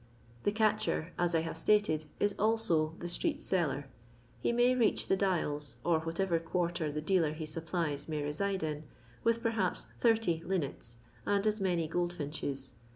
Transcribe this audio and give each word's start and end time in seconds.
The 0.45 0.51
catcher, 0.51 1.13
jm 1.19 1.35
I 1.35 1.41
have 1.41 1.59
stated, 1.59 2.05
is 2.19 2.33
also 2.39 2.95
the 2.97 3.07
street 3.07 3.39
seller. 3.43 3.85
He 4.39 4.51
may 4.51 4.73
reach 4.73 5.05
the 5.05 5.15
IHals, 5.15 5.75
or 5.85 5.99
whatever 5.99 6.39
quarter 6.39 6.91
the 6.91 7.01
dealer 7.03 7.33
he 7.33 7.45
supplies 7.45 8.09
may 8.09 8.23
re 8.23 8.33
side 8.33 8.63
in, 8.63 8.85
with 9.23 9.43
perhaps 9.43 9.85
80 10.03 10.41
linnets 10.43 10.95
and 11.23 11.45
as 11.45 11.61
many 11.61 11.87
goldfinches. 11.87 12.73